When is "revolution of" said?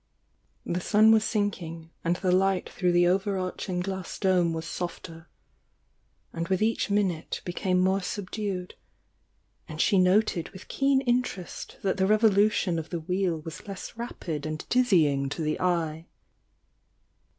12.07-12.89